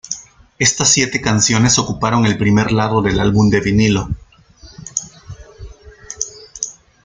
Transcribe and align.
Estas 0.57 0.89
siete 0.91 1.21
canciones 1.21 1.77
ocuparon 1.77 2.25
el 2.25 2.35
primer 2.35 2.71
lado 2.71 3.03
del 3.03 3.19
álbum 3.19 3.51
de 3.51 3.61
vinilo. 3.61 4.09